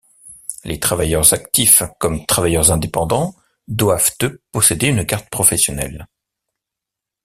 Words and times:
Les 0.63 0.79
travailleurs 0.79 1.31
actifs 1.31 1.83
comme 1.99 2.25
travailleurs 2.25 2.71
indépendants 2.71 3.35
doivent 3.67 4.09
eux 4.23 4.41
posséder 4.51 4.87
une 4.87 5.05
carte 5.05 5.29
professionnelle. 5.29 6.07